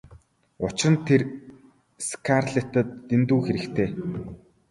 [0.65, 1.21] Учир нь тэр
[2.07, 3.89] Скарлеттад дэндүү хэрэгтэй.